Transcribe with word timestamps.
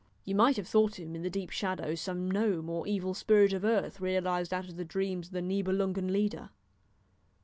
You 0.25 0.33
might 0.33 0.57
have 0.57 0.67
thought 0.67 0.97
him, 0.99 1.13
in 1.15 1.21
the 1.21 1.29
deep 1.29 1.51
shadow, 1.51 1.93
some 1.93 2.31
gnome 2.31 2.71
or 2.71 2.87
evil 2.87 3.13
spirit 3.13 3.53
of 3.53 3.63
earth 3.63 4.01
realised 4.01 4.51
out 4.51 4.67
of 4.67 4.75
the 4.75 4.83
dreams 4.83 5.27
of 5.27 5.33
the 5.33 5.43
Niebelungen 5.43 6.11
Lieder. 6.11 6.49